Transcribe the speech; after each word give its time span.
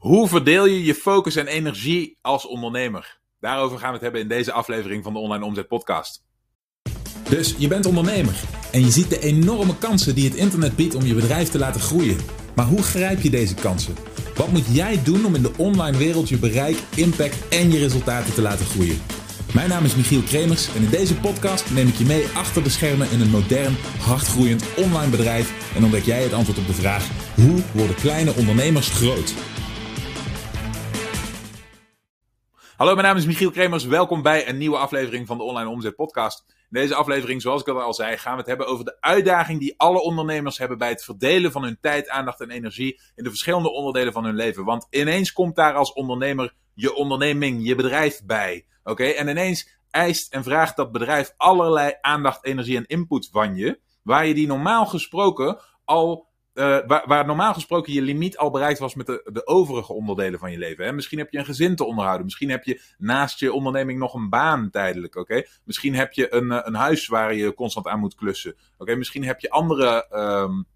Hoe 0.00 0.28
verdeel 0.28 0.66
je 0.66 0.84
je 0.84 0.94
focus 0.94 1.36
en 1.36 1.46
energie 1.46 2.18
als 2.20 2.46
ondernemer? 2.46 3.20
Daarover 3.40 3.78
gaan 3.78 3.88
we 3.88 3.94
het 3.94 4.02
hebben 4.02 4.20
in 4.20 4.28
deze 4.28 4.52
aflevering 4.52 5.04
van 5.04 5.12
de 5.12 5.18
Online 5.18 5.44
Omzet 5.44 5.68
Podcast. 5.68 6.24
Dus 7.28 7.54
je 7.58 7.68
bent 7.68 7.86
ondernemer 7.86 8.40
en 8.72 8.80
je 8.80 8.90
ziet 8.90 9.10
de 9.10 9.20
enorme 9.20 9.78
kansen 9.78 10.14
die 10.14 10.24
het 10.24 10.34
internet 10.34 10.76
biedt 10.76 10.94
om 10.94 11.04
je 11.04 11.14
bedrijf 11.14 11.48
te 11.48 11.58
laten 11.58 11.80
groeien. 11.80 12.16
Maar 12.54 12.66
hoe 12.66 12.82
grijp 12.82 13.20
je 13.20 13.30
deze 13.30 13.54
kansen? 13.54 13.94
Wat 14.34 14.52
moet 14.52 14.74
jij 14.74 15.02
doen 15.02 15.24
om 15.24 15.34
in 15.34 15.42
de 15.42 15.52
online 15.56 15.96
wereld 15.96 16.28
je 16.28 16.38
bereik, 16.38 16.76
impact 16.96 17.48
en 17.48 17.70
je 17.70 17.78
resultaten 17.78 18.34
te 18.34 18.42
laten 18.42 18.66
groeien? 18.66 19.02
Mijn 19.54 19.68
naam 19.68 19.84
is 19.84 19.96
Michiel 19.96 20.22
Kremers 20.22 20.74
en 20.74 20.82
in 20.82 20.90
deze 20.90 21.14
podcast 21.14 21.70
neem 21.70 21.88
ik 21.88 21.94
je 21.94 22.04
mee 22.04 22.26
achter 22.34 22.62
de 22.62 22.70
schermen 22.70 23.10
in 23.10 23.20
een 23.20 23.30
modern, 23.30 23.76
hardgroeiend 23.98 24.64
online 24.76 25.10
bedrijf 25.10 25.74
en 25.76 25.84
ontdek 25.84 26.04
jij 26.04 26.22
het 26.22 26.32
antwoord 26.32 26.58
op 26.58 26.66
de 26.66 26.72
vraag: 26.72 27.08
hoe 27.34 27.62
worden 27.72 27.96
kleine 27.96 28.34
ondernemers 28.34 28.88
groot? 28.88 29.34
Hallo, 32.80 32.94
mijn 32.94 33.06
naam 33.06 33.16
is 33.16 33.26
Michiel 33.26 33.50
Kremers. 33.50 33.84
Welkom 33.84 34.22
bij 34.22 34.48
een 34.48 34.58
nieuwe 34.58 34.76
aflevering 34.76 35.26
van 35.26 35.38
de 35.38 35.42
Online 35.44 35.68
Omzet 35.68 35.96
Podcast. 35.96 36.44
In 36.48 36.54
deze 36.68 36.94
aflevering, 36.94 37.42
zoals 37.42 37.60
ik 37.60 37.68
al 37.68 37.94
zei, 37.94 38.16
gaan 38.16 38.32
we 38.32 38.38
het 38.38 38.46
hebben 38.46 38.66
over 38.66 38.84
de 38.84 38.96
uitdaging 39.00 39.60
die 39.60 39.74
alle 39.76 40.00
ondernemers 40.00 40.58
hebben 40.58 40.78
bij 40.78 40.88
het 40.88 41.04
verdelen 41.04 41.52
van 41.52 41.62
hun 41.62 41.78
tijd, 41.80 42.08
aandacht 42.08 42.40
en 42.40 42.50
energie 42.50 43.00
in 43.14 43.24
de 43.24 43.28
verschillende 43.28 43.70
onderdelen 43.72 44.12
van 44.12 44.24
hun 44.24 44.34
leven. 44.34 44.64
Want 44.64 44.86
ineens 44.90 45.32
komt 45.32 45.56
daar 45.56 45.74
als 45.74 45.92
ondernemer 45.92 46.54
je 46.74 46.94
onderneming, 46.94 47.66
je 47.66 47.74
bedrijf 47.74 48.24
bij. 48.24 48.66
Oké, 48.84 49.04
en 49.04 49.28
ineens 49.28 49.68
eist 49.90 50.32
en 50.32 50.44
vraagt 50.44 50.76
dat 50.76 50.92
bedrijf 50.92 51.34
allerlei 51.36 51.94
aandacht, 52.00 52.44
energie 52.44 52.76
en 52.76 52.86
input 52.86 53.28
van 53.32 53.56
je, 53.56 53.80
waar 54.02 54.26
je 54.26 54.34
die 54.34 54.46
normaal 54.46 54.86
gesproken 54.86 55.60
al 55.84 56.29
uh, 56.54 56.78
waar, 57.06 57.26
normaal 57.26 57.54
gesproken 57.54 57.92
je 57.92 58.02
limiet 58.02 58.36
al 58.36 58.50
bereikt 58.50 58.78
was 58.78 58.94
met 58.94 59.06
de, 59.06 59.30
de 59.32 59.46
overige 59.46 59.92
onderdelen 59.92 60.38
van 60.38 60.50
je 60.50 60.58
leven. 60.58 60.84
Hè? 60.84 60.92
Misschien 60.92 61.18
heb 61.18 61.30
je 61.30 61.38
een 61.38 61.44
gezin 61.44 61.76
te 61.76 61.84
onderhouden. 61.84 62.24
Misschien 62.24 62.50
heb 62.50 62.64
je 62.64 62.80
naast 62.98 63.40
je 63.40 63.52
onderneming 63.52 63.98
nog 63.98 64.14
een 64.14 64.28
baan 64.28 64.70
tijdelijk. 64.70 65.16
Oké? 65.16 65.42
Misschien 65.64 65.94
heb 65.94 66.12
je 66.12 66.34
een, 66.34 66.50
eh, 66.52 66.60
een 66.62 66.74
huis 66.74 67.06
waar 67.06 67.34
je 67.34 67.54
constant 67.54 67.86
aan 67.86 68.00
moet 68.00 68.14
klussen. 68.14 68.54
Oké? 68.78 68.94
Misschien 68.94 69.24
heb 69.24 69.40
je 69.40 69.50
andere 69.50 70.06
um, 70.12 70.66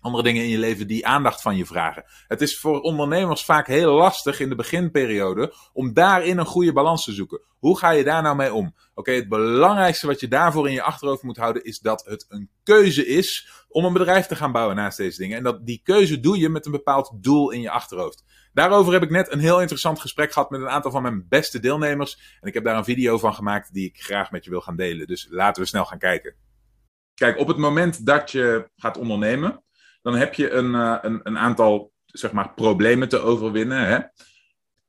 andere 0.00 0.22
dingen 0.22 0.42
in 0.42 0.48
je 0.48 0.58
leven 0.58 0.86
die 0.86 1.06
aandacht 1.06 1.42
van 1.42 1.56
je 1.56 1.66
vragen. 1.66 2.04
Het 2.26 2.40
is 2.40 2.58
voor 2.58 2.80
ondernemers 2.80 3.44
vaak 3.44 3.66
heel 3.66 3.94
lastig 3.94 4.40
in 4.40 4.48
de 4.48 4.54
beginperiode 4.54 5.54
om 5.72 5.92
daarin 5.92 6.38
een 6.38 6.46
goede 6.46 6.72
balans 6.72 7.04
te 7.04 7.12
zoeken. 7.12 7.40
Hoe 7.58 7.78
ga 7.78 7.90
je 7.90 8.04
daar 8.04 8.22
nou 8.22 8.36
mee 8.36 8.54
om? 8.54 8.74
Oké, 8.94 9.12
het 9.12 9.28
belangrijkste 9.28 10.06
wat 10.06 10.20
je 10.20 10.28
daarvoor 10.28 10.68
in 10.68 10.72
je 10.72 10.82
achterhoofd 10.82 11.22
moet 11.22 11.36
houden 11.36 11.64
is 11.64 11.78
dat 11.78 12.04
het 12.04 12.26
een 12.28 12.50
keuze 12.62 13.06
is 13.06 13.48
om 13.68 13.84
een 13.84 13.92
bedrijf 13.92 14.26
te 14.26 14.36
gaan 14.36 14.52
bouwen 14.52 14.76
naast 14.76 14.96
deze 14.96 15.18
dingen. 15.18 15.36
En 15.36 15.42
dat 15.42 15.66
die 15.66 15.80
keuze 15.84 16.20
doe 16.20 16.38
je 16.38 16.48
met 16.48 16.66
een 16.66 16.72
bepaald 16.72 17.12
doel 17.20 17.50
in 17.50 17.60
je 17.60 17.70
achterhoofd. 17.70 18.24
Daarover 18.52 18.92
heb 18.92 19.02
ik 19.02 19.10
net 19.10 19.32
een 19.32 19.38
heel 19.38 19.60
interessant 19.60 20.00
gesprek 20.00 20.32
gehad 20.32 20.50
met 20.50 20.60
een 20.60 20.68
aantal 20.68 20.90
van 20.90 21.02
mijn 21.02 21.26
beste 21.28 21.60
deelnemers. 21.60 22.38
En 22.40 22.48
ik 22.48 22.54
heb 22.54 22.64
daar 22.64 22.76
een 22.76 22.84
video 22.84 23.18
van 23.18 23.34
gemaakt 23.34 23.72
die 23.72 23.86
ik 23.86 24.00
graag 24.00 24.30
met 24.30 24.44
je 24.44 24.50
wil 24.50 24.60
gaan 24.60 24.76
delen. 24.76 25.06
Dus 25.06 25.26
laten 25.30 25.62
we 25.62 25.68
snel 25.68 25.84
gaan 25.84 25.98
kijken. 25.98 26.34
Kijk, 27.14 27.38
op 27.38 27.48
het 27.48 27.56
moment 27.56 28.06
dat 28.06 28.30
je 28.30 28.70
gaat 28.76 28.98
ondernemen, 28.98 29.62
dan 30.02 30.14
heb 30.14 30.34
je 30.34 30.50
een, 30.50 30.74
uh, 30.74 30.98
een, 31.00 31.20
een, 31.22 31.38
aantal 31.38 31.92
zeg 32.04 32.32
maar, 32.32 32.54
problemen 32.54 33.08
te 33.08 33.18
overwinnen. 33.18 33.86
Hè? 33.86 33.98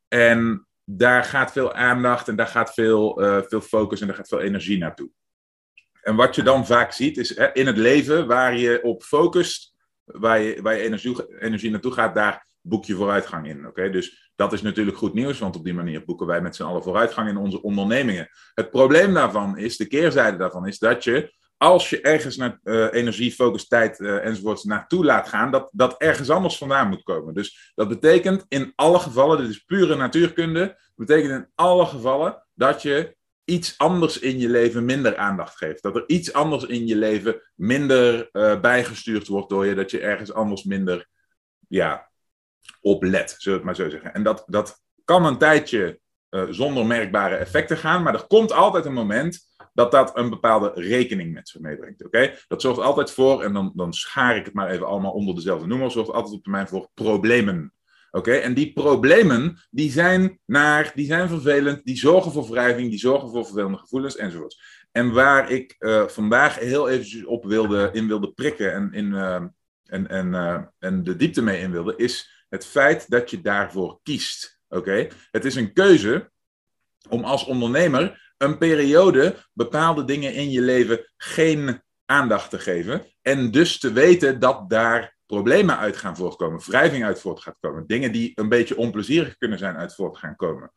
En 0.08 0.67
daar 0.84 1.23
gaat 1.23 1.52
veel 1.52 1.73
aandacht 1.73 2.28
en 2.28 2.36
daar 2.36 2.48
gaat 2.48 2.73
veel, 2.73 3.23
uh, 3.23 3.42
veel 3.48 3.62
focus 3.62 4.02
en 4.02 4.08
daar 4.08 4.16
gaat 4.16 4.28
veel 4.28 4.42
energie 4.42 4.78
naartoe. 4.78 5.09
En 6.02 6.16
wat 6.16 6.36
je 6.36 6.44
dan 6.44 6.66
vaak 6.66 6.92
ziet 6.92 7.17
is 7.17 7.38
hè, 7.38 7.54
in 7.54 7.67
het 7.67 7.78
leven 7.78 8.28
waar 8.28 8.58
je 8.58 8.84
op 8.84 9.04
focust, 9.04 9.73
waar 10.04 10.39
je, 10.39 10.62
waar 10.62 10.76
energie, 10.76 11.39
energie 11.39 11.72
naartoe 11.72 11.92
gaat, 11.92 12.16
daar 12.16 12.45
boek 12.62 12.86
je 12.86 12.95
vooruitgang 12.95 13.48
in. 13.48 13.67
Oké, 13.67 13.89
Dus 13.89 14.32
dat 14.36 14.54
is 14.54 14.62
natuurlijk 14.62 14.98
goed 14.98 15.14
nieuws, 15.14 15.39
want 15.39 15.56
op 15.56 15.64
die 15.64 15.73
manier 15.73 16.06
boeken 16.06 16.28
wij 16.28 16.42
met 16.42 16.56
z'n 16.56 16.64
allen 16.64 16.84
vooruitgang 16.84 17.30
in 17.30 17.38
onze 17.38 17.62
ondernemingen. 17.62 18.30
Het 18.54 18.70
probleem 18.70 19.14
daarvan 19.14 19.58
is, 19.58 19.78
de 19.78 19.88
keerzijde 19.88 20.38
daarvan 20.38 20.67
is 20.67 20.80
dat 20.80 21.04
je 21.04 21.33
als 21.61 21.89
je 21.89 22.02
ergens 22.02 22.38
naar 22.38 22.60
uh, 22.64 22.88
energie, 22.92 23.32
focus, 23.32 23.67
tijd 23.67 23.99
uh, 23.99 24.26
enzovoorts 24.26 24.64
naartoe 24.64 25.05
laat 25.05 25.27
gaan, 25.27 25.52
dat 25.52 25.70
dat 25.72 25.95
ergens 25.98 26.30
anders 26.30 26.58
vandaan 26.58 26.89
moet 26.89 27.04
komen. 27.04 27.33
Dus 27.33 27.72
dat 27.76 27.88
betekent 27.88 28.45
in 28.48 28.73
alle 28.76 28.99
gevallen, 28.99 29.38
dit 29.38 29.49
is 29.49 29.64
pure 29.64 29.95
natuurkunde, 29.95 30.80
betekent 30.95 31.32
in 31.32 31.48
alle 31.55 31.86
gevallen 31.86 32.48
dat 32.54 32.82
je 32.82 33.16
iets 33.44 33.77
anders 33.77 34.20
in 34.20 34.39
je 34.39 34.49
leven 34.49 34.86
minder 34.86 35.17
aandacht 35.17 35.58
geeft. 35.58 35.83
Dat 35.83 35.95
er 35.95 36.04
iets 36.08 36.33
anders 36.33 36.64
in 36.64 36.88
je 36.88 36.95
leven 36.95 37.42
minder 37.55 38.30
uh, 38.32 38.60
bijgestuurd 38.60 39.28
wordt 39.28 39.49
door 39.49 39.66
je, 39.66 39.76
dat 39.76 39.92
je 39.92 39.99
ergens 39.99 40.33
anders 40.33 40.64
minder 40.64 41.08
ja, 41.67 42.10
op 42.82 43.04
let, 43.04 43.36
zullen 43.38 43.58
het 43.58 43.67
maar 43.67 43.76
zo 43.76 43.89
zeggen. 43.89 44.14
En 44.14 44.23
dat, 44.23 44.43
dat 44.48 44.82
kan 45.05 45.26
een 45.26 45.38
tijdje 45.38 45.99
zonder 46.49 46.86
merkbare 46.86 47.36
effecten 47.36 47.78
gaan, 47.78 48.04
maar 48.04 48.14
er 48.14 48.28
komt 48.28 48.52
altijd 48.52 48.86
een 48.86 48.93
moment 48.93 49.51
dat 49.73 49.92
dat 49.92 50.17
een 50.17 50.30
bepaalde 50.30 50.71
rekening 50.76 51.33
met 51.33 51.49
zich 51.49 51.61
meebrengt. 51.61 52.05
Oké? 52.05 52.33
Dat 52.48 52.61
zorgt 52.61 52.80
altijd 52.80 53.11
voor, 53.11 53.43
en 53.43 53.54
dan, 53.54 53.71
dan 53.76 53.93
schaar 53.93 54.37
ik 54.37 54.45
het 54.45 54.54
maar 54.54 54.70
even 54.70 54.87
allemaal 54.87 55.11
onder 55.11 55.36
dezelfde 55.36 55.67
noemer, 55.67 55.92
zorgt 55.92 56.11
altijd 56.11 56.36
op 56.36 56.43
termijn 56.43 56.67
voor 56.67 56.89
problemen. 56.93 57.73
Oké, 58.11 58.31
en 58.31 58.54
die 58.54 58.73
problemen, 58.73 59.58
die 59.70 59.92
zijn 59.92 60.39
naar, 60.45 60.92
die 60.95 61.05
zijn 61.05 61.27
vervelend, 61.27 61.86
die 61.86 61.98
zorgen 61.98 62.31
voor 62.31 62.49
wrijving, 62.49 62.89
die 62.89 62.99
zorgen 62.99 63.30
voor 63.30 63.45
vervelende 63.45 63.77
gevoelens 63.77 64.15
enzovoort. 64.15 64.61
En 64.92 65.11
waar 65.11 65.52
ik 65.52 65.76
uh, 65.80 66.08
vandaag 66.08 66.60
heel 66.60 66.89
eventjes 66.89 67.26
op 67.26 67.45
wilde, 67.45 67.89
in 67.93 68.08
wilde 68.08 68.31
prikken 68.31 68.73
en, 68.73 68.93
in, 68.93 69.05
uh, 69.05 69.36
en, 69.86 70.08
en, 70.08 70.27
uh, 70.27 70.61
en 70.80 71.04
de 71.04 71.15
diepte 71.15 71.42
mee 71.42 71.61
in 71.61 71.71
wilde, 71.71 71.93
is 71.95 72.45
het 72.49 72.65
feit 72.65 73.10
dat 73.10 73.30
je 73.30 73.42
daarvoor 73.42 73.99
kiest. 74.04 74.60
Oké, 74.70 75.08
het 75.31 75.45
is 75.45 75.55
een 75.55 75.73
keuze 75.73 76.31
om 77.10 77.23
als 77.23 77.45
ondernemer 77.45 78.34
een 78.38 78.58
periode 78.58 79.36
bepaalde 79.54 80.06
dingen 80.06 80.34
in 80.34 80.52
je 80.52 80.62
leven 80.62 81.12
geen 81.17 81.82
aandacht 82.06 82.50
te 82.50 82.60
geven. 82.60 83.06
En 83.22 83.52
dus 83.52 83.80
te 83.80 83.92
weten 83.92 84.39
dat 84.39 84.70
daar 84.70 85.17
problemen 85.26 85.78
uit 85.78 85.98
gaan 85.98 86.16
voortkomen, 86.16 86.60
wrijving 86.60 87.04
uit 87.04 87.20
voort 87.20 87.40
gaat 87.40 87.58
komen. 87.60 87.88
Dingen 87.88 88.11
die 88.11 88.32
een 88.36 88.50
beetje 88.50 88.78
onplezierig 88.78 89.38
kunnen 89.38 89.58
zijn 89.58 89.76
uit 89.76 89.95
voort 89.95 90.17
gaan 90.17 90.36
komen. 90.36 90.72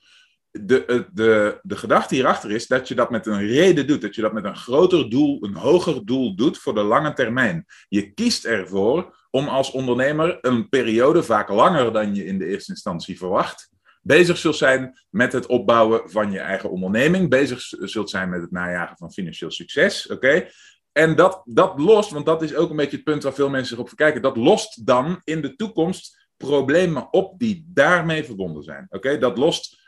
De, 0.51 0.85
eh, 0.85 1.01
de, 1.13 1.59
de 1.63 1.77
gedachte 1.77 2.15
hierachter 2.15 2.51
is 2.51 2.67
dat 2.67 2.89
je 2.89 2.95
dat 2.95 3.11
met 3.11 3.27
een 3.27 3.47
reden 3.47 3.87
doet. 3.87 4.01
Dat 4.01 4.15
je 4.15 4.23
dat 4.23 4.33
met 4.33 4.45
een 4.45 4.57
groter 4.57 5.11
doel, 5.11 5.45
een 5.45 5.55
hoger 5.55 6.05
doel 6.07 6.37
doet 6.37 6.59
voor 6.59 6.75
de 6.75 6.83
lange 6.83 7.13
termijn. 7.13 7.65
Je 7.89 8.13
kiest 8.13 8.45
ervoor 8.45 9.17
om 9.31 9.49
als 9.49 9.71
ondernemer 9.71 10.39
een 10.41 10.69
periode, 10.69 11.23
vaak 11.23 11.49
langer 11.49 11.93
dan 11.93 12.15
je 12.15 12.25
in 12.25 12.39
de 12.39 12.47
eerste 12.47 12.71
instantie 12.71 13.19
verwacht, 13.19 13.74
bezig 14.05 14.39
zult 14.39 14.57
zijn 14.57 14.99
met 15.11 15.33
het 15.33 15.47
opbouwen 15.47 16.11
van 16.11 16.33
je 16.33 16.39
eigen 16.39 16.71
onderneming, 16.71 17.29
bezig 17.29 17.61
zult 17.69 18.11
zijn 18.11 18.29
met 18.29 18.41
het 18.41 18.51
najagen 18.51 18.97
van 18.97 19.13
financieel 19.13 19.51
succes. 19.51 20.07
Oké? 20.07 20.49
En 20.93 21.17
dat, 21.17 21.43
dat 21.45 21.79
lost, 21.79 22.11
want 22.11 22.27
dat 22.27 22.43
is 22.43 22.55
ook 22.55 22.71
een 22.71 22.77
beetje 22.77 22.97
het 22.97 23.05
punt 23.05 23.23
waar 23.23 23.35
veel 23.35 23.51
mensen 23.51 23.69
zich 23.69 23.79
op 23.79 23.89
verkijken, 23.89 24.23
dat 24.23 24.37
lost 24.37 24.87
dan 24.87 25.21
in 25.25 25.41
de 25.41 25.57
toekomst 25.57 26.29
problemen 26.37 27.13
op 27.13 27.39
die 27.39 27.65
daarmee 27.69 28.25
verbonden 28.25 28.63
zijn. 28.63 28.87
Oké? 28.89 29.19
Dat 29.19 29.39
lost 29.39 29.83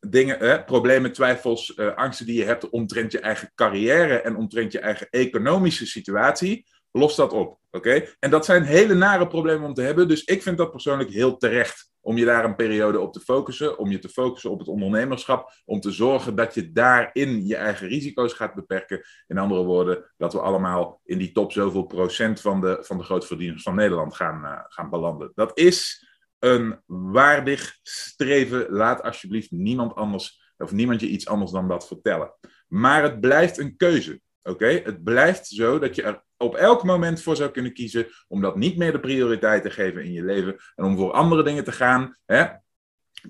dingen, 0.00 0.40
eh, 0.40 0.64
problemen, 0.64 1.12
twijfels, 1.12 1.72
uh, 1.76 1.94
angsten 1.94 2.26
die 2.26 2.38
je 2.38 2.44
hebt 2.44 2.70
omtrent 2.70 3.12
je 3.12 3.20
eigen 3.20 3.52
carrière 3.54 4.20
en 4.20 4.36
omtrent 4.36 4.72
je 4.72 4.78
eigen 4.78 5.08
economische 5.10 5.86
situatie. 5.86 6.66
Lost 6.90 7.16
dat 7.16 7.32
op. 7.32 7.58
Oké? 7.70 8.04
En 8.18 8.30
dat 8.30 8.44
zijn 8.44 8.62
hele 8.62 8.94
nare 8.94 9.26
problemen 9.26 9.68
om 9.68 9.74
te 9.74 9.82
hebben. 9.82 10.08
Dus 10.08 10.24
ik 10.24 10.42
vind 10.42 10.58
dat 10.58 10.70
persoonlijk 10.70 11.10
heel 11.10 11.36
terecht 11.36 11.91
om 12.02 12.16
je 12.16 12.24
daar 12.24 12.44
een 12.44 12.56
periode 12.56 13.00
op 13.00 13.12
te 13.12 13.20
focussen, 13.20 13.78
om 13.78 13.90
je 13.90 13.98
te 13.98 14.08
focussen 14.08 14.50
op 14.50 14.58
het 14.58 14.68
ondernemerschap, 14.68 15.52
om 15.64 15.80
te 15.80 15.90
zorgen 15.90 16.34
dat 16.34 16.54
je 16.54 16.72
daarin 16.72 17.46
je 17.46 17.56
eigen 17.56 17.88
risico's 17.88 18.32
gaat 18.32 18.54
beperken. 18.54 19.02
In 19.26 19.38
andere 19.38 19.64
woorden, 19.64 20.12
dat 20.16 20.32
we 20.32 20.40
allemaal 20.40 21.00
in 21.04 21.18
die 21.18 21.32
top 21.32 21.52
zoveel 21.52 21.82
procent 21.82 22.40
van 22.40 22.60
de, 22.60 22.78
van 22.80 22.98
de 22.98 23.04
grootverdieners 23.04 23.62
van 23.62 23.74
Nederland 23.74 24.14
gaan, 24.14 24.44
uh, 24.44 24.60
gaan 24.68 24.90
belanden. 24.90 25.32
Dat 25.34 25.58
is 25.58 26.06
een 26.38 26.82
waardig 26.86 27.78
streven. 27.82 28.66
Laat 28.70 29.02
alsjeblieft 29.02 29.50
niemand 29.50 29.94
anders 29.94 30.40
of 30.56 30.72
niemand 30.72 31.00
je 31.00 31.08
iets 31.08 31.26
anders 31.26 31.50
dan 31.50 31.68
dat 31.68 31.86
vertellen. 31.86 32.34
Maar 32.68 33.02
het 33.02 33.20
blijft 33.20 33.58
een 33.58 33.76
keuze. 33.76 34.20
Oké, 34.42 34.66
het 34.66 35.04
blijft 35.04 35.46
zo 35.46 35.78
dat 35.78 35.94
je 35.94 36.02
er 36.02 36.22
op 36.36 36.54
elk 36.54 36.84
moment 36.84 37.22
voor 37.22 37.36
zou 37.36 37.50
kunnen 37.50 37.72
kiezen 37.72 38.06
om 38.28 38.40
dat 38.40 38.56
niet 38.56 38.76
meer 38.76 38.92
de 38.92 39.00
prioriteit 39.00 39.62
te 39.62 39.70
geven 39.70 40.04
in 40.04 40.12
je 40.12 40.24
leven 40.24 40.56
en 40.74 40.84
om 40.84 40.96
voor 40.96 41.12
andere 41.12 41.42
dingen 41.42 41.64
te 41.64 41.72
gaan. 41.72 42.16
Hè? 42.24 42.46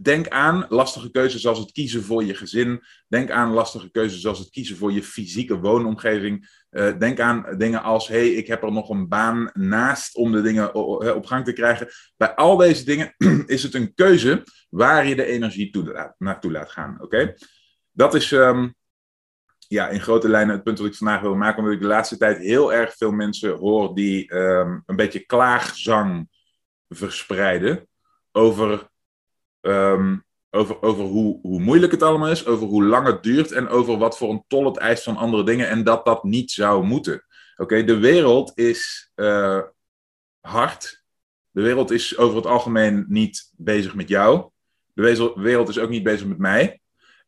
Denk 0.00 0.28
aan 0.28 0.66
lastige 0.68 1.10
keuzes 1.10 1.40
zoals 1.40 1.58
het 1.58 1.72
kiezen 1.72 2.02
voor 2.02 2.24
je 2.24 2.34
gezin. 2.34 2.82
Denk 3.08 3.30
aan 3.30 3.52
lastige 3.52 3.90
keuzes 3.90 4.20
zoals 4.20 4.38
het 4.38 4.50
kiezen 4.50 4.76
voor 4.76 4.92
je 4.92 5.02
fysieke 5.02 5.58
woonomgeving. 5.58 6.64
Uh, 6.70 6.98
denk 6.98 7.20
aan 7.20 7.54
dingen 7.58 7.82
als: 7.82 8.08
hey, 8.08 8.28
ik 8.28 8.46
heb 8.46 8.62
er 8.62 8.72
nog 8.72 8.88
een 8.88 9.08
baan 9.08 9.50
naast 9.52 10.14
om 10.14 10.32
de 10.32 10.42
dingen 10.42 10.74
op 11.14 11.26
gang 11.26 11.44
te 11.44 11.52
krijgen. 11.52 11.88
Bij 12.16 12.34
al 12.34 12.56
deze 12.56 12.84
dingen 12.84 13.14
is 13.46 13.62
het 13.62 13.74
een 13.74 13.94
keuze 13.94 14.42
waar 14.68 15.06
je 15.06 15.16
de 15.16 15.24
energie 15.24 15.70
toe, 15.70 16.14
naartoe 16.18 16.52
laat 16.52 16.70
gaan. 16.70 16.96
Oké? 17.00 17.34
Dat 17.90 18.14
is. 18.14 18.30
Um, 18.30 18.74
ja, 19.72 19.88
in 19.88 20.00
grote 20.00 20.28
lijnen 20.28 20.54
het 20.54 20.64
punt 20.64 20.76
dat 20.76 20.86
ik 20.86 20.94
vandaag 20.94 21.20
wil 21.20 21.34
maken, 21.34 21.58
omdat 21.58 21.74
ik 21.74 21.80
de 21.80 21.86
laatste 21.86 22.16
tijd 22.16 22.38
heel 22.38 22.72
erg 22.72 22.96
veel 22.96 23.12
mensen 23.12 23.56
hoor 23.56 23.94
die 23.94 24.34
um, 24.34 24.82
een 24.86 24.96
beetje 24.96 25.26
klaagzang 25.26 26.28
verspreiden 26.88 27.88
over 28.32 28.88
ehm, 29.60 30.16
over, 30.54 30.82
over 30.82 31.04
hoe, 31.04 31.38
hoe 31.42 31.60
moeilijk 31.60 31.92
het 31.92 32.02
allemaal 32.02 32.30
is, 32.30 32.46
over 32.46 32.66
hoe 32.66 32.84
lang 32.84 33.06
het 33.06 33.22
duurt 33.22 33.52
en 33.52 33.69
over 33.69 33.98
wat 33.98 34.19
voor 34.19 34.30
een 34.30 34.44
tol 34.46 34.64
het 34.64 34.76
eist 34.76 35.02
van 35.02 35.16
andere 35.16 35.44
dingen 35.44 35.69
en 35.69 35.84
dat 35.84 36.04
dat 36.04 36.24
niet 36.24 36.50
zou 36.50 36.84
moeten. 36.84 37.24
Oké, 37.56 37.84
de 37.84 37.98
wereld 37.98 38.52
is 38.54 39.10
uh, 39.16 39.62
hard. 40.40 41.04
De 41.50 41.62
wereld 41.62 41.90
is 41.90 42.16
over 42.16 42.36
het 42.36 42.46
algemeen 42.46 43.04
niet 43.08 43.52
bezig 43.56 43.94
met 43.94 44.08
jou. 44.08 44.50
De 44.94 45.32
wereld 45.34 45.69
is 45.69 45.78
ook 45.78 45.90
niet 45.90 46.02
bezig 46.02 46.26
met 46.26 46.38
mij. 46.38 46.81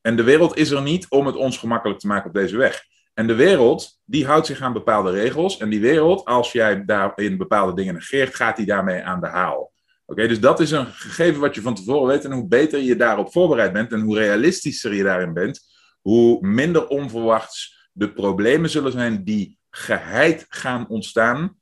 En 0.06 0.17
de 0.17 0.23
wereld 0.23 0.56
is 0.56 0.71
er 0.71 0.83
niet 0.83 1.09
om 1.09 1.27
het 1.27 1.37
ons 1.37 1.59
gemakkelijk 1.59 2.01
te 2.01 2.06
maken 2.06 2.27
op 2.27 2.35
deze 2.35 2.56
weg. 2.56 2.85
En 3.15 3.27
de 3.27 3.35
wereld, 3.35 4.01
die 4.05 4.27
houdt 4.27 4.47
zich 4.47 4.61
aan 4.61 4.73
bepaalde 4.73 5.11
regels. 5.11 5.56
En 5.56 5.69
die 5.69 5.81
wereld, 5.81 6.25
als 6.25 6.53
jij 6.53 6.85
daarin 6.85 7.37
bepaalde 7.37 7.75
dingen 7.75 7.95
negeert, 7.95 8.35
gaat 8.35 8.56
die 8.56 8.67
daarmee 8.67 9.03
aan 9.03 9.21
de 9.21 9.27
haal. 9.27 9.73
Oké, 10.06 10.29
dus 10.29 10.41
dat 10.41 10.61
is 10.61 10.71
een 10.71 10.87
gegeven 10.87 11.41
wat 11.41 11.55
je 11.55 11.61
van 11.61 11.75
tevoren 11.75 12.06
weet. 12.06 12.25
En 12.25 12.33
hoe 12.33 12.49
beter 12.49 12.81
je 12.81 12.97
daarop 12.97 13.33
voorbereid 13.33 13.73
bent 13.73 13.93
en 13.93 14.01
hoe 14.01 14.19
realistischer 14.19 14.95
je 14.95 15.03
daarin 15.03 15.33
bent, 15.33 15.61
hoe 16.01 16.47
minder 16.47 16.87
onverwachts 16.87 17.89
de 17.93 18.12
problemen 18.12 18.71
zullen 18.71 18.93
zijn 18.93 19.25
die 19.25 19.59
geheid 19.71 20.47
gaan 20.49 20.89
ontstaan 20.89 21.59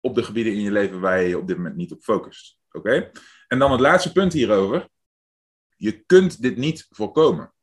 op 0.00 0.14
de 0.14 0.22
gebieden 0.22 0.52
in 0.52 0.60
je 0.60 0.72
leven 0.72 1.00
waar 1.00 1.20
je 1.20 1.28
je 1.28 1.38
op 1.38 1.48
dit 1.48 1.56
moment 1.56 1.76
niet 1.76 1.92
op 1.92 2.02
focust. 2.02 2.58
Oké? 2.70 3.10
En 3.48 3.58
dan 3.58 3.72
het 3.72 3.80
laatste 3.80 4.12
punt 4.12 4.32
hierover. 4.32 4.88
Je 5.76 6.04
kunt 6.06 6.42
dit 6.42 6.56
niet 6.56 6.86
voorkomen. 6.90 7.54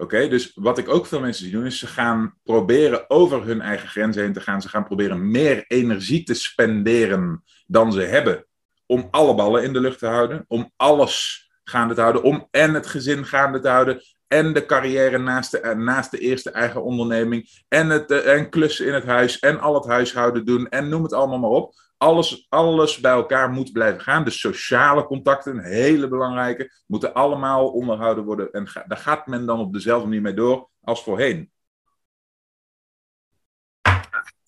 Oké, 0.00 0.28
dus 0.28 0.52
wat 0.54 0.78
ik 0.78 0.88
ook 0.88 1.06
veel 1.06 1.20
mensen 1.20 1.44
zie 1.44 1.52
doen, 1.52 1.66
is 1.66 1.78
ze 1.78 1.86
gaan 1.86 2.34
proberen 2.42 3.10
over 3.10 3.44
hun 3.44 3.60
eigen 3.60 3.88
grenzen 3.88 4.22
heen 4.22 4.32
te 4.32 4.40
gaan. 4.40 4.62
Ze 4.62 4.68
gaan 4.68 4.84
proberen 4.84 5.30
meer 5.30 5.64
energie 5.66 6.22
te 6.22 6.34
spenderen 6.34 7.42
dan 7.66 7.92
ze 7.92 8.00
hebben. 8.00 8.46
Om 8.86 9.08
alle 9.10 9.34
ballen 9.34 9.62
in 9.62 9.72
de 9.72 9.80
lucht 9.80 9.98
te 9.98 10.06
houden. 10.06 10.44
Om 10.48 10.72
alles 10.76 11.44
gaande 11.64 11.94
te 11.94 12.00
houden. 12.00 12.22
Om 12.22 12.48
en 12.50 12.74
het 12.74 12.86
gezin 12.86 13.26
gaande 13.26 13.60
te 13.60 13.68
houden. 13.68 14.02
En 14.26 14.52
de 14.52 14.66
carrière 14.66 15.18
naast 15.18 15.50
de, 15.50 15.74
naast 15.76 16.10
de 16.10 16.18
eerste 16.18 16.50
eigen 16.50 16.82
onderneming. 16.82 17.62
En, 17.68 17.88
het, 17.88 18.10
eh, 18.10 18.34
en 18.34 18.50
klussen 18.50 18.86
in 18.86 18.94
het 18.94 19.04
huis. 19.04 19.38
En 19.38 19.60
al 19.60 19.74
het 19.74 19.86
huishouden 19.86 20.44
doen. 20.44 20.68
En 20.68 20.88
noem 20.88 21.02
het 21.02 21.12
allemaal 21.12 21.38
maar 21.38 21.50
op 21.50 21.74
alles, 22.00 22.46
alles 22.48 23.00
bij 23.00 23.12
elkaar 23.12 23.50
moet 23.50 23.72
blijven 23.72 24.00
gaan. 24.00 24.24
De 24.24 24.30
sociale 24.30 25.04
contacten, 25.04 25.58
hele 25.58 26.08
belangrijke, 26.08 26.72
moeten 26.86 27.14
allemaal 27.14 27.68
onderhouden 27.68 28.24
worden. 28.24 28.52
En 28.52 28.68
daar 28.86 28.98
gaat 28.98 29.26
men 29.26 29.46
dan 29.46 29.60
op 29.60 29.72
dezelfde 29.72 30.06
manier 30.06 30.22
mee 30.22 30.34
door 30.34 30.68
als 30.80 31.02
voorheen. 31.02 31.52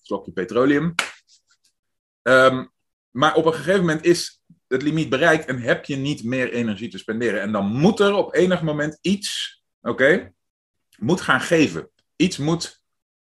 Slokje 0.01 0.31
petroleum. 0.31 0.95
Um, 2.21 2.71
maar 3.09 3.35
op 3.35 3.45
een 3.45 3.53
gegeven 3.53 3.79
moment 3.79 4.05
is 4.05 4.43
het 4.67 4.81
limiet 4.81 5.09
bereikt 5.09 5.45
en 5.45 5.59
heb 5.59 5.85
je 5.85 5.95
niet 5.95 6.23
meer 6.23 6.51
energie 6.51 6.89
te 6.89 6.97
spenderen. 6.97 7.41
En 7.41 7.51
dan 7.51 7.65
moet 7.65 7.99
er 7.99 8.13
op 8.13 8.35
enig 8.35 8.61
moment 8.61 8.97
iets, 9.01 9.63
oké, 9.81 10.33
moet 10.97 11.21
gaan 11.21 11.41
geven. 11.41 11.89
Iets 12.15 12.37
moet 12.37 12.81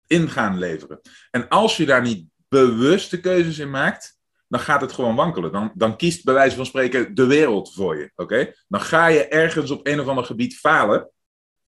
in 0.06 0.28
gaan 0.28 0.58
leveren. 0.58 1.00
En 1.30 1.48
als 1.48 1.76
je 1.76 1.86
daar 1.86 2.02
niet 2.02 2.29
bewuste 2.50 3.20
keuzes 3.20 3.58
in 3.58 3.70
maakt, 3.70 4.18
dan 4.48 4.60
gaat 4.60 4.80
het 4.80 4.92
gewoon 4.92 5.16
wankelen. 5.16 5.52
Dan, 5.52 5.72
dan 5.74 5.96
kiest 5.96 6.24
bij 6.24 6.34
wijze 6.34 6.56
van 6.56 6.66
spreken 6.66 7.14
de 7.14 7.26
wereld 7.26 7.72
voor 7.72 7.98
je. 7.98 8.10
Oké? 8.16 8.52
Dan 8.68 8.80
ga 8.80 9.06
je 9.06 9.28
ergens 9.28 9.70
op 9.70 9.86
een 9.86 10.00
of 10.00 10.06
ander 10.06 10.24
gebied 10.24 10.58
falen. 10.58 11.10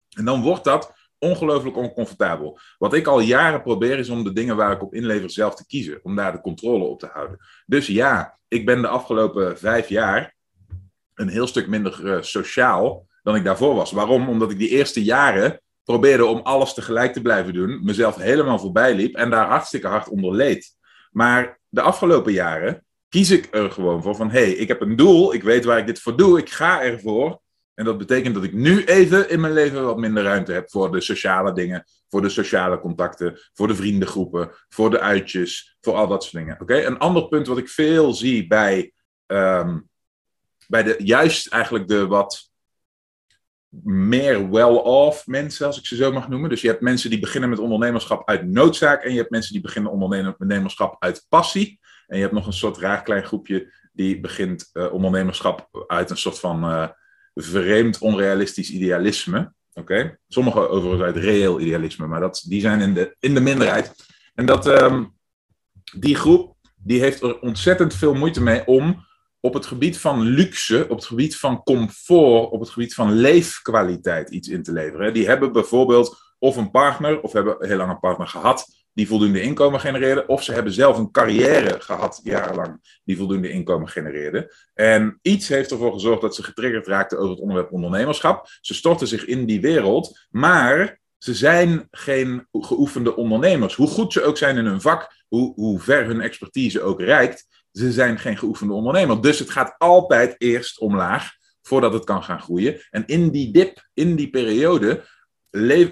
En 0.09 0.25
dan 0.25 0.41
wordt 0.41 0.63
dat 0.63 0.93
ongelooflijk 1.17 1.77
oncomfortabel. 1.77 2.59
Wat 2.77 2.93
ik 2.93 3.07
al 3.07 3.19
jaren 3.19 3.61
probeer 3.61 3.99
is 3.99 4.09
om 4.09 4.23
de 4.23 4.33
dingen 4.33 4.55
waar 4.55 4.71
ik 4.71 4.81
op 4.81 4.93
inlever 4.93 5.29
zelf 5.29 5.55
te 5.55 5.65
kiezen. 5.67 5.99
Om 6.03 6.15
daar 6.15 6.31
de 6.31 6.41
controle 6.41 6.83
op 6.83 6.99
te 6.99 7.09
houden. 7.13 7.37
Dus 7.65 7.87
ja, 7.87 8.39
ik 8.47 8.65
ben 8.65 8.81
de 8.81 8.87
afgelopen 8.87 9.57
vijf 9.57 9.89
jaar 9.89 10.35
een 11.13 11.27
heel 11.27 11.47
stuk 11.47 11.67
minder 11.67 12.05
uh, 12.05 12.21
sociaal 12.21 13.07
dan 13.23 13.35
ik 13.35 13.43
daarvoor 13.43 13.75
was. 13.75 13.91
Waarom? 13.91 14.29
Omdat 14.29 14.51
ik 14.51 14.57
die 14.57 14.69
eerste 14.69 15.03
jaren 15.03 15.61
probeerde 15.83 16.25
om 16.25 16.39
alles 16.39 16.73
tegelijk 16.73 17.13
te 17.13 17.21
blijven 17.21 17.53
doen, 17.53 17.83
mezelf 17.83 18.15
helemaal 18.15 18.59
voorbij 18.59 18.95
liep 18.95 19.15
en 19.15 19.29
daar 19.29 19.47
hartstikke 19.47 19.87
hard 19.87 20.09
onder 20.09 20.35
leed. 20.35 20.75
Maar 21.11 21.59
de 21.69 21.81
afgelopen 21.81 22.33
jaren 22.33 22.85
kies 23.09 23.31
ik 23.31 23.47
er 23.51 23.71
gewoon 23.71 24.03
voor 24.03 24.15
van, 24.15 24.29
hé, 24.29 24.39
hey, 24.39 24.51
ik 24.51 24.67
heb 24.67 24.81
een 24.81 24.95
doel, 24.95 25.33
ik 25.33 25.43
weet 25.43 25.65
waar 25.65 25.77
ik 25.77 25.85
dit 25.85 25.99
voor 25.99 26.17
doe, 26.17 26.39
ik 26.39 26.49
ga 26.49 26.81
ervoor. 26.81 27.41
En 27.73 27.85
dat 27.85 27.97
betekent 27.97 28.35
dat 28.35 28.43
ik 28.43 28.53
nu 28.53 28.83
even 28.83 29.29
in 29.29 29.39
mijn 29.39 29.53
leven 29.53 29.85
wat 29.85 29.97
minder 29.97 30.23
ruimte 30.23 30.51
heb 30.51 30.69
voor 30.69 30.91
de 30.91 31.01
sociale 31.01 31.53
dingen, 31.53 31.83
voor 32.09 32.21
de 32.21 32.29
sociale 32.29 32.79
contacten, 32.79 33.39
voor 33.53 33.67
de 33.67 33.75
vriendengroepen, 33.75 34.51
voor 34.69 34.89
de 34.89 34.99
uitjes, 34.99 35.77
voor 35.81 35.93
al 35.93 36.07
dat 36.07 36.23
soort 36.23 36.35
dingen. 36.35 36.61
Oké? 36.61 36.85
Een 36.85 36.97
ander 36.97 37.27
punt 37.27 37.47
wat 37.47 37.57
ik 37.57 37.69
veel 37.69 38.13
zie 38.13 38.47
bij, 38.47 38.93
ehm, 39.25 39.79
bij 40.67 40.83
de, 40.83 40.95
juist 40.97 41.47
eigenlijk 41.47 41.87
de 41.87 42.07
wat 42.07 42.50
meer 43.83 44.49
well-off 44.49 45.27
mensen, 45.27 45.65
als 45.65 45.79
ik 45.79 45.85
ze 45.85 45.95
zo 45.95 46.11
mag 46.11 46.29
noemen. 46.29 46.49
Dus 46.49 46.61
je 46.61 46.67
hebt 46.67 46.81
mensen 46.81 47.09
die 47.09 47.19
beginnen 47.19 47.49
met 47.49 47.59
ondernemerschap 47.59 48.29
uit 48.29 48.47
noodzaak 48.47 49.03
en 49.03 49.11
je 49.11 49.17
hebt 49.17 49.29
mensen 49.29 49.53
die 49.53 49.61
beginnen 49.61 49.91
ondernemerschap 49.91 50.95
uit 50.99 51.25
passie. 51.29 51.79
En 52.07 52.15
je 52.15 52.21
hebt 52.21 52.35
nog 52.35 52.45
een 52.45 52.53
soort 52.53 52.77
raar 52.77 53.03
klein 53.03 53.23
groepje 53.23 53.73
die 53.93 54.19
begint 54.19 54.69
uh, 54.73 54.93
ondernemerschap 54.93 55.85
uit 55.87 56.09
een 56.09 56.17
soort 56.17 56.39
van 56.39 56.63
uh, 56.63 56.87
vreemd 57.33 57.97
onrealistisch 57.97 58.71
idealisme. 58.71 59.53
Oké? 59.73 60.17
Sommigen 60.27 60.69
overigens 60.69 61.03
uit 61.03 61.23
reëel 61.23 61.59
idealisme, 61.59 62.07
maar 62.07 62.19
dat, 62.19 62.45
die 62.47 62.61
zijn 62.61 62.81
in 62.81 62.93
de, 62.93 63.15
in 63.19 63.33
de 63.33 63.41
minderheid. 63.41 63.95
En 64.33 64.45
dat, 64.45 64.67
um, 64.67 65.13
die 65.99 66.15
groep 66.15 66.55
die 66.75 66.99
heeft 66.99 67.21
er 67.21 67.39
ontzettend 67.39 67.95
veel 67.95 68.13
moeite 68.13 68.41
mee 68.41 68.65
om 68.65 69.05
op 69.41 69.53
het 69.53 69.65
gebied 69.65 69.97
van 69.97 70.21
luxe, 70.21 70.85
op 70.89 70.97
het 70.97 71.05
gebied 71.05 71.37
van 71.37 71.63
comfort, 71.63 72.51
op 72.51 72.59
het 72.59 72.69
gebied 72.69 72.93
van 72.93 73.11
leefkwaliteit 73.11 74.29
iets 74.29 74.47
in 74.47 74.63
te 74.63 74.71
leveren. 74.71 75.13
Die 75.13 75.27
hebben 75.27 75.51
bijvoorbeeld 75.51 76.33
of 76.39 76.55
een 76.55 76.71
partner, 76.71 77.21
of 77.21 77.33
hebben 77.33 77.55
heel 77.59 77.77
lang 77.77 77.91
een 77.91 77.99
partner 77.99 78.27
gehad 78.27 78.79
die 78.93 79.07
voldoende 79.07 79.41
inkomen 79.41 79.79
genereerde, 79.79 80.25
of 80.25 80.43
ze 80.43 80.53
hebben 80.53 80.73
zelf 80.73 80.97
een 80.97 81.11
carrière 81.11 81.79
gehad 81.79 82.19
jarenlang 82.23 82.99
die 83.03 83.17
voldoende 83.17 83.49
inkomen 83.49 83.87
genereerde. 83.87 84.55
En 84.73 85.19
iets 85.21 85.47
heeft 85.47 85.71
ervoor 85.71 85.93
gezorgd 85.93 86.21
dat 86.21 86.35
ze 86.35 86.43
getriggerd 86.43 86.87
raakten 86.87 87.17
over 87.17 87.29
het 87.29 87.39
onderwerp 87.39 87.71
ondernemerschap. 87.71 88.47
Ze 88.61 88.73
storten 88.73 89.07
zich 89.07 89.25
in 89.25 89.45
die 89.45 89.61
wereld, 89.61 90.27
maar 90.29 90.99
ze 91.17 91.33
zijn 91.33 91.87
geen 91.91 92.47
geoefende 92.51 93.15
ondernemers. 93.15 93.75
Hoe 93.75 93.87
goed 93.87 94.13
ze 94.13 94.23
ook 94.23 94.37
zijn 94.37 94.57
in 94.57 94.65
hun 94.65 94.81
vak, 94.81 95.25
hoe, 95.27 95.53
hoe 95.55 95.79
ver 95.79 96.05
hun 96.05 96.21
expertise 96.21 96.81
ook 96.81 97.01
reikt, 97.01 97.60
ze 97.71 97.91
zijn 97.91 98.19
geen 98.19 98.37
geoefende 98.37 98.73
ondernemer. 98.73 99.21
Dus 99.21 99.39
het 99.39 99.49
gaat 99.49 99.75
altijd 99.77 100.35
eerst 100.37 100.79
omlaag 100.79 101.31
voordat 101.61 101.93
het 101.93 102.03
kan 102.03 102.23
gaan 102.23 102.41
groeien. 102.41 102.81
En 102.89 103.05
in 103.05 103.29
die 103.29 103.51
dip, 103.51 103.89
in 103.93 104.15
die 104.15 104.29
periode, 104.29 105.05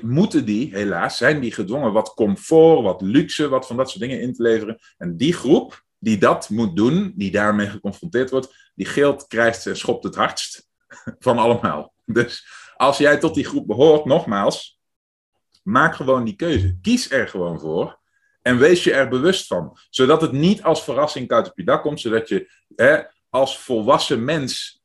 moeten 0.01 0.45
die, 0.45 0.75
helaas, 0.75 1.17
zijn 1.17 1.39
die 1.39 1.51
gedwongen 1.51 1.93
wat 1.93 2.13
comfort, 2.13 2.81
wat 2.81 3.01
luxe, 3.01 3.49
wat 3.49 3.67
van 3.67 3.77
dat 3.77 3.89
soort 3.89 4.01
dingen 4.01 4.21
in 4.21 4.33
te 4.33 4.41
leveren. 4.41 4.79
En 4.97 5.17
die 5.17 5.33
groep 5.33 5.83
die 5.99 6.17
dat 6.17 6.49
moet 6.49 6.75
doen, 6.75 7.13
die 7.15 7.31
daarmee 7.31 7.67
geconfronteerd 7.67 8.29
wordt, 8.29 8.71
die 8.75 8.85
geelt, 8.85 9.27
krijgt 9.27 9.65
en 9.65 9.77
schopt 9.77 10.03
het 10.03 10.15
hardst 10.15 10.67
van 11.19 11.37
allemaal. 11.37 11.93
Dus 12.05 12.47
als 12.75 12.97
jij 12.97 13.17
tot 13.17 13.35
die 13.35 13.45
groep 13.45 13.67
behoort, 13.67 14.05
nogmaals, 14.05 14.79
maak 15.63 15.95
gewoon 15.95 16.23
die 16.23 16.35
keuze. 16.35 16.77
Kies 16.81 17.11
er 17.11 17.27
gewoon 17.27 17.59
voor. 17.59 17.99
En 18.41 18.57
wees 18.57 18.83
je 18.83 18.93
er 18.93 19.07
bewust 19.07 19.47
van. 19.47 19.77
Zodat 19.89 20.21
het 20.21 20.31
niet 20.31 20.63
als 20.63 20.83
verrassing 20.83 21.31
op 21.31 21.51
je 21.55 21.63
dak 21.63 21.81
komt. 21.81 21.99
Zodat 21.99 22.29
je 22.29 22.51
hè, 22.75 23.01
als 23.29 23.59
volwassen 23.59 24.23
mens 24.23 24.83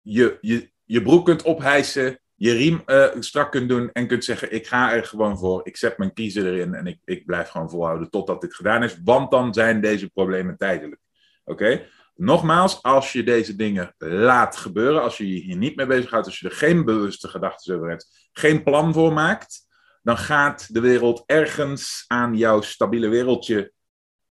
je, 0.00 0.38
je, 0.84 1.02
broek 1.02 1.24
kunt 1.24 1.42
ophijsen. 1.42 2.18
Je 2.34 2.52
riem 2.52 2.82
uh, 2.86 3.06
strak 3.18 3.50
kunt 3.50 3.68
doen. 3.68 3.90
En 3.92 4.06
kunt 4.06 4.24
zeggen: 4.24 4.52
Ik 4.52 4.66
ga 4.66 4.92
er 4.92 5.04
gewoon 5.04 5.38
voor. 5.38 5.60
Ik 5.66 5.76
zet 5.76 5.98
mijn 5.98 6.12
kiezer 6.12 6.46
erin. 6.46 6.74
En 6.74 6.86
ik, 6.86 6.98
ik 7.04 7.26
blijf 7.26 7.48
gewoon 7.48 7.70
volhouden 7.70 8.10
totdat 8.10 8.40
dit 8.40 8.54
gedaan 8.54 8.82
is. 8.82 8.96
Want 9.04 9.30
dan 9.30 9.54
zijn 9.54 9.80
deze 9.80 10.10
problemen 10.10 10.56
tijdelijk. 10.56 11.00
Oké? 11.44 11.86
Nogmaals, 12.14 12.82
als 12.82 13.12
je 13.12 13.22
deze 13.22 13.56
dingen 13.56 13.94
laat 13.98 14.56
gebeuren. 14.56 15.02
Als 15.02 15.16
je 15.16 15.34
je 15.34 15.40
hier 15.40 15.56
niet 15.56 15.76
mee 15.76 15.86
bezighoudt. 15.86 16.26
Als 16.26 16.38
je 16.38 16.48
er 16.48 16.54
geen 16.54 16.84
bewuste 16.84 17.28
gedachten 17.28 17.76
over 17.76 17.88
hebt. 17.88 18.28
Geen 18.32 18.62
plan 18.62 18.92
voor 18.92 19.12
maakt 19.12 19.64
dan 20.04 20.18
gaat 20.18 20.74
de 20.74 20.80
wereld 20.80 21.22
ergens 21.26 22.04
aan 22.06 22.36
jouw 22.36 22.60
stabiele 22.60 23.08
wereldje 23.08 23.72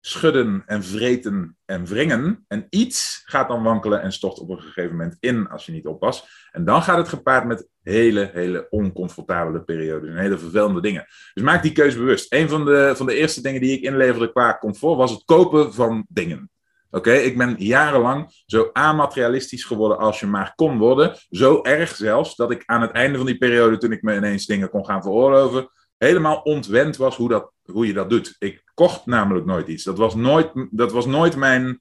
schudden 0.02 0.64
en 0.66 0.84
vreten 0.84 1.58
en 1.66 1.86
wringen. 1.86 2.46
En 2.48 2.66
iets 2.70 3.22
gaat 3.26 3.48
dan 3.48 3.64
wankelen 3.64 4.02
en 4.02 4.12
stort 4.12 4.40
op 4.40 4.50
een 4.50 4.62
gegeven 4.62 4.92
moment 4.92 5.18
in 5.20 5.48
als 5.48 5.66
je 5.66 5.72
niet 5.72 5.86
oppast. 5.86 6.28
En 6.52 6.66
dan 6.66 6.82
gaat 6.82 6.98
het 6.98 7.08
gepaard 7.08 7.46
met 7.46 7.68
hele, 7.82 8.30
hele 8.34 8.68
oncomfortabele 8.70 9.64
periodes 9.64 10.10
en 10.10 10.18
hele 10.18 10.38
vervelende 10.38 10.82
dingen. 10.82 11.06
Dus 11.34 11.44
maak 11.44 11.62
die 11.64 11.72
keuze 11.72 11.98
bewust. 11.98 12.34
Een 12.34 12.50
van 12.50 12.66
de, 12.66 12.94
van 12.96 13.06
de 13.06 13.16
eerste 13.16 13.42
dingen 13.42 13.62
die 13.62 13.78
ik 13.78 13.84
inleverde 13.84 14.32
qua 14.32 14.58
comfort 14.58 14.98
was 14.98 15.12
het 15.12 15.24
kopen 15.26 15.74
van 15.74 16.06
dingen. 16.10 16.50
Oké, 16.92 17.12
ik 17.12 17.38
ben 17.38 17.56
jarenlang 17.58 18.44
zo 18.46 18.70
amaterialistisch 18.74 19.64
geworden 19.64 19.98
als 19.98 20.20
je 20.20 20.26
maar 20.26 20.54
kon 20.56 20.78
worden. 20.78 21.16
Zo 21.30 21.62
erg 21.64 21.96
zelfs 21.96 22.36
dat 22.36 22.52
ik 22.52 22.64
aan 22.66 22.82
het 22.82 22.92
einde 22.92 23.18
van 23.18 23.26
die 23.26 23.38
periode, 23.38 23.78
toen 23.78 23.92
ik 23.92 24.02
me 24.02 24.16
ineens 24.16 24.46
dingen 24.46 24.70
kon 24.70 24.86
gaan 24.86 25.02
veroorloven, 25.02 25.72
helemaal 25.98 26.42
ontwend 26.42 26.98
was 26.98 27.16
hoe, 27.16 27.30
dat, 27.30 27.52
hoe 27.64 27.88
je 27.88 27.94
dat 27.94 28.10
doet. 28.10 28.36
Ik 28.40 28.64
kocht 28.74 29.06
namelijk 29.06 29.46
nooit 29.46 29.68
iets. 29.68 29.84
Dat 29.84 29.98
was 29.98 30.16
nooit, 30.16 30.52
dat 30.70 30.92
was 30.92 31.06
nooit 31.06 31.36
mijn, 31.36 31.80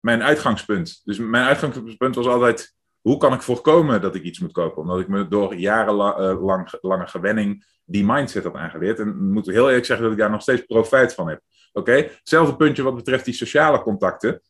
mijn 0.00 0.22
uitgangspunt. 0.22 1.00
Dus 1.04 1.18
mijn 1.18 1.44
uitgangspunt 1.44 2.14
was 2.14 2.26
altijd 2.26 2.74
hoe 3.00 3.16
kan 3.16 3.32
ik 3.32 3.42
voorkomen 3.42 4.00
dat 4.00 4.14
ik 4.14 4.22
iets 4.22 4.38
moet 4.38 4.52
kopen? 4.52 4.82
Omdat 4.82 5.00
ik 5.00 5.08
me 5.08 5.28
door 5.28 5.54
jarenlange 5.54 6.32
uh, 6.32 6.64
lange 6.80 7.06
gewenning 7.06 7.66
die 7.84 8.04
mindset 8.04 8.44
heb 8.44 8.56
aangeleerd. 8.56 8.98
En 8.98 9.08
ik 9.08 9.14
moet 9.14 9.46
heel 9.46 9.66
eerlijk 9.66 9.86
zeggen 9.86 10.04
dat 10.04 10.14
ik 10.14 10.20
daar 10.20 10.30
nog 10.30 10.42
steeds 10.42 10.62
profijt 10.62 11.14
van 11.14 11.28
heb. 11.28 11.40
Oké, 11.72 11.92
hetzelfde 11.92 12.56
puntje 12.56 12.82
wat 12.82 12.96
betreft 12.96 13.24
die 13.24 13.34
sociale 13.34 13.82
contacten. 13.82 14.42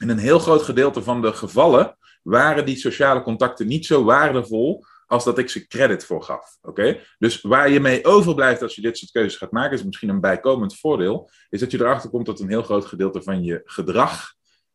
In 0.00 0.08
een 0.08 0.18
heel 0.18 0.38
groot 0.38 0.62
gedeelte 0.62 1.02
van 1.02 1.22
de 1.22 1.32
gevallen 1.32 1.96
waren 2.22 2.64
die 2.66 2.76
sociale 2.76 3.22
contacten 3.22 3.66
niet 3.66 3.86
zo 3.86 4.04
waardevol 4.04 4.84
als 5.06 5.24
dat 5.24 5.38
ik 5.38 5.50
ze 5.50 5.66
credit 5.66 6.04
voor 6.04 6.22
gaf. 6.22 6.58
Oké? 6.62 7.00
Dus 7.18 7.40
waar 7.40 7.70
je 7.70 7.80
mee 7.80 8.04
overblijft 8.04 8.62
als 8.62 8.74
je 8.74 8.82
dit 8.82 8.98
soort 8.98 9.10
keuzes 9.10 9.36
gaat 9.36 9.50
maken, 9.50 9.78
is 9.78 9.84
misschien 9.84 10.08
een 10.08 10.20
bijkomend 10.20 10.78
voordeel, 10.78 11.30
is 11.48 11.60
dat 11.60 11.70
je 11.70 11.80
erachter 11.80 12.10
komt 12.10 12.26
dat 12.26 12.40
een 12.40 12.48
heel 12.48 12.62
groot 12.62 12.84
gedeelte 12.84 13.22
van 13.22 13.44
je 13.44 13.60
gedrag 13.64 14.34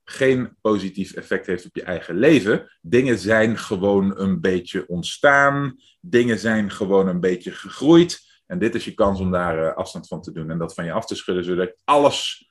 geen 0.09 0.57
positief 0.61 1.13
effect 1.13 1.45
heeft 1.45 1.65
op 1.65 1.75
je 1.75 1.83
eigen 1.83 2.15
leven. 2.15 2.77
Dingen 2.81 3.17
zijn 3.17 3.57
gewoon 3.57 4.19
een 4.19 4.41
beetje 4.41 4.87
ontstaan, 4.87 5.75
dingen 6.01 6.39
zijn 6.39 6.71
gewoon 6.71 7.07
een 7.07 7.19
beetje 7.19 7.51
gegroeid. 7.51 8.19
En 8.45 8.59
dit 8.59 8.75
is 8.75 8.85
je 8.85 8.93
kans 8.93 9.19
om 9.19 9.31
daar 9.31 9.63
uh, 9.63 9.73
afstand 9.73 10.07
van 10.07 10.21
te 10.21 10.31
doen 10.31 10.49
en 10.49 10.57
dat 10.57 10.73
van 10.73 10.85
je 10.85 10.91
af 10.91 11.05
te 11.05 11.15
schudden, 11.15 11.43
zodat 11.43 11.81
alles 11.83 12.49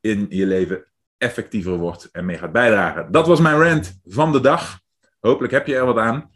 in 0.00 0.26
je 0.28 0.46
leven 0.46 0.92
effectiever 1.18 1.76
wordt 1.76 2.10
en 2.10 2.24
mee 2.24 2.38
gaat 2.38 2.52
bijdragen. 2.52 3.12
Dat 3.12 3.26
was 3.26 3.40
mijn 3.40 3.58
rant 3.58 4.00
van 4.04 4.32
de 4.32 4.40
dag. 4.40 4.80
Hopelijk 5.20 5.52
heb 5.52 5.66
je 5.66 5.74
er 5.74 5.86
wat 5.86 5.98
aan. 5.98 6.30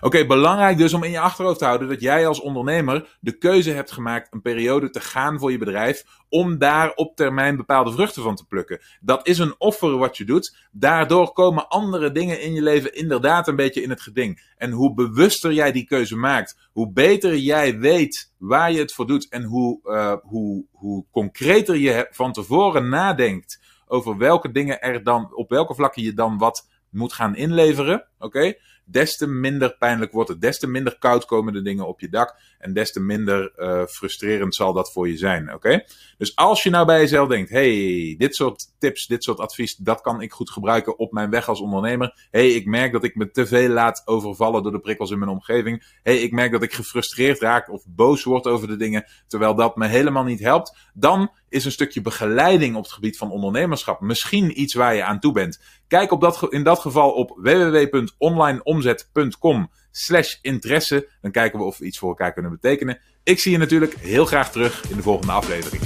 Oké, 0.00 0.26
belangrijk 0.26 0.78
dus 0.78 0.92
om 0.92 1.02
in 1.02 1.10
je 1.10 1.20
achterhoofd 1.20 1.58
te 1.58 1.64
houden 1.64 1.88
dat 1.88 2.00
jij 2.00 2.26
als 2.26 2.40
ondernemer 2.40 3.16
de 3.20 3.38
keuze 3.38 3.70
hebt 3.70 3.92
gemaakt 3.92 4.32
een 4.32 4.42
periode 4.42 4.90
te 4.90 5.00
gaan 5.00 5.38
voor 5.38 5.52
je 5.52 5.58
bedrijf 5.58 6.04
om 6.28 6.58
daar 6.58 6.92
op 6.94 7.16
termijn 7.16 7.56
bepaalde 7.56 7.92
vruchten 7.92 8.22
van 8.22 8.36
te 8.36 8.46
plukken. 8.46 8.80
Dat 9.00 9.26
is 9.26 9.38
een 9.38 9.54
offer 9.58 9.98
wat 9.98 10.16
je 10.16 10.24
doet. 10.24 10.56
Daardoor 10.72 11.32
komen 11.32 11.68
andere 11.68 12.12
dingen 12.12 12.40
in 12.40 12.54
je 12.54 12.62
leven 12.62 12.94
inderdaad 12.94 13.48
een 13.48 13.56
beetje 13.56 13.82
in 13.82 13.90
het 13.90 14.00
geding. 14.00 14.52
En 14.56 14.70
hoe 14.70 14.94
bewuster 14.94 15.52
jij 15.52 15.72
die 15.72 15.84
keuze 15.84 16.16
maakt, 16.16 16.56
hoe 16.72 16.92
beter 16.92 17.36
jij 17.36 17.78
weet 17.78 18.32
waar 18.38 18.72
je 18.72 18.78
het 18.78 18.92
voor 18.92 19.06
doet 19.06 19.28
en 19.28 19.42
hoe, 19.42 19.80
uh, 19.84 20.14
hoe, 20.22 20.64
hoe 20.72 21.04
concreter 21.10 21.76
je 21.76 22.08
van 22.10 22.32
tevoren 22.32 22.88
nadenkt 22.88 23.60
over 23.86 24.16
welke 24.16 24.50
dingen 24.50 24.80
er 24.80 25.02
dan, 25.02 25.34
op 25.34 25.50
welke 25.50 25.74
vlakken 25.74 26.02
je 26.02 26.12
dan 26.12 26.38
wat 26.38 26.68
moet 26.90 27.12
gaan 27.12 27.36
inleveren. 27.36 28.08
Oké? 28.18 28.54
Des 28.90 29.16
te 29.16 29.26
minder 29.26 29.76
pijnlijk 29.76 30.12
wordt 30.12 30.28
het. 30.28 30.40
Des 30.40 30.58
te 30.58 30.66
minder 30.66 30.98
koud 30.98 31.24
komen 31.24 31.52
de 31.52 31.62
dingen 31.62 31.86
op 31.86 32.00
je 32.00 32.08
dak. 32.08 32.36
En 32.58 32.72
des 32.72 32.92
te 32.92 33.00
minder 33.00 33.52
uh, 33.56 33.84
frustrerend 33.86 34.54
zal 34.54 34.72
dat 34.72 34.92
voor 34.92 35.08
je 35.08 35.16
zijn. 35.16 35.54
Oké? 35.54 35.84
Dus 36.18 36.36
als 36.36 36.62
je 36.62 36.70
nou 36.70 36.86
bij 36.86 37.00
jezelf 37.00 37.28
denkt: 37.28 37.50
hey, 37.50 38.14
dit 38.18 38.34
soort 38.34 38.66
tips, 38.78 39.06
dit 39.06 39.24
soort 39.24 39.38
advies, 39.38 39.76
dat 39.76 40.00
kan 40.00 40.20
ik 40.20 40.32
goed 40.32 40.50
gebruiken 40.50 40.98
op 40.98 41.12
mijn 41.12 41.30
weg 41.30 41.48
als 41.48 41.60
ondernemer. 41.60 42.28
hey, 42.30 42.48
ik 42.48 42.66
merk 42.66 42.92
dat 42.92 43.04
ik 43.04 43.14
me 43.14 43.30
te 43.30 43.46
veel 43.46 43.68
laat 43.68 44.02
overvallen 44.04 44.62
door 44.62 44.72
de 44.72 44.80
prikkels 44.80 45.10
in 45.10 45.18
mijn 45.18 45.30
omgeving. 45.30 45.98
hey, 46.02 46.18
ik 46.18 46.32
merk 46.32 46.52
dat 46.52 46.62
ik 46.62 46.72
gefrustreerd 46.72 47.40
raak 47.40 47.70
of 47.70 47.84
boos 47.86 48.24
word 48.24 48.46
over 48.46 48.68
de 48.68 48.76
dingen, 48.76 49.04
terwijl 49.26 49.54
dat 49.54 49.76
me 49.76 49.86
helemaal 49.86 50.24
niet 50.24 50.40
helpt. 50.40 50.76
Dan 50.94 51.30
is 51.50 51.64
een 51.64 51.72
stukje 51.72 52.00
begeleiding 52.00 52.76
op 52.76 52.82
het 52.82 52.92
gebied 52.92 53.16
van 53.16 53.30
ondernemerschap 53.30 54.00
misschien 54.00 54.60
iets 54.60 54.74
waar 54.74 54.94
je 54.94 55.04
aan 55.04 55.20
toe 55.20 55.32
bent. 55.32 55.60
Kijk 55.88 56.12
op 56.12 56.20
dat, 56.20 56.46
in 56.48 56.62
dat 56.62 56.78
geval 56.78 57.10
op 57.10 57.32
www.onlineomzet.com 57.36 59.70
slash 59.90 60.34
interesse. 60.42 61.08
Dan 61.20 61.30
kijken 61.30 61.58
we 61.58 61.64
of 61.64 61.78
we 61.78 61.84
iets 61.84 61.98
voor 61.98 62.08
elkaar 62.08 62.32
kunnen 62.32 62.50
betekenen. 62.50 62.98
Ik 63.22 63.38
zie 63.38 63.52
je 63.52 63.58
natuurlijk 63.58 63.94
heel 63.94 64.24
graag 64.24 64.52
terug 64.52 64.90
in 64.90 64.96
de 64.96 65.02
volgende 65.02 65.32
aflevering. 65.32 65.82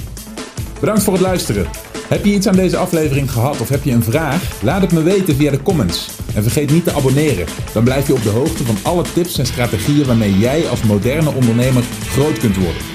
Bedankt 0.79 1.03
voor 1.03 1.13
het 1.13 1.21
luisteren. 1.21 1.69
Heb 2.07 2.25
je 2.25 2.33
iets 2.33 2.47
aan 2.47 2.55
deze 2.55 2.77
aflevering 2.77 3.31
gehad 3.31 3.61
of 3.61 3.69
heb 3.69 3.83
je 3.83 3.91
een 3.91 4.03
vraag? 4.03 4.61
Laat 4.61 4.81
het 4.81 4.91
me 4.91 5.03
weten 5.03 5.35
via 5.35 5.51
de 5.51 5.61
comments. 5.61 6.09
En 6.35 6.43
vergeet 6.43 6.71
niet 6.71 6.83
te 6.83 6.91
abonneren. 6.91 7.45
Dan 7.73 7.83
blijf 7.83 8.07
je 8.07 8.13
op 8.13 8.23
de 8.23 8.29
hoogte 8.29 8.63
van 8.63 8.77
alle 8.83 9.03
tips 9.13 9.37
en 9.37 9.45
strategieën 9.45 10.05
waarmee 10.05 10.37
jij 10.37 10.67
als 10.67 10.83
moderne 10.83 11.33
ondernemer 11.33 11.83
groot 11.83 12.39
kunt 12.39 12.55
worden. 12.55 12.94